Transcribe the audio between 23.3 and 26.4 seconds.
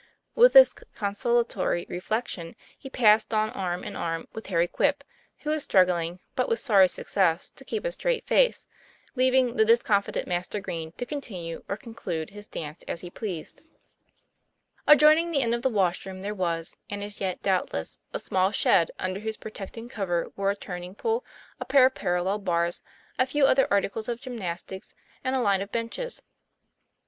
other articles of gymnastics, and a line of benches.